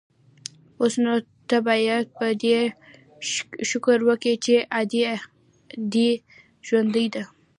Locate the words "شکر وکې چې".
3.69-4.55